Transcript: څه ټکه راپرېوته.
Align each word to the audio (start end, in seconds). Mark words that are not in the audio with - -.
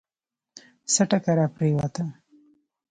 څه 0.93 1.03
ټکه 1.09 1.33
راپرېوته. 1.37 2.03